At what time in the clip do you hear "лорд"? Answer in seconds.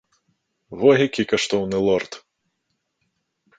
1.91-2.13